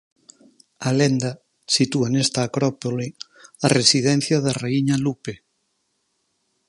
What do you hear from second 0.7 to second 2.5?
A lenda sitúa nesta